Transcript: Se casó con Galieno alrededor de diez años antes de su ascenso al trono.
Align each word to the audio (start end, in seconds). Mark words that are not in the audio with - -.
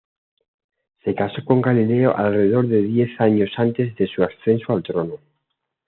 Se 1.03 1.13
casó 1.13 1.45
con 1.45 1.61
Galieno 1.61 2.11
alrededor 2.17 2.67
de 2.67 2.81
diez 2.81 3.11
años 3.21 3.51
antes 3.57 3.95
de 3.97 4.07
su 4.07 4.23
ascenso 4.23 4.73
al 4.73 4.81
trono. 4.81 5.19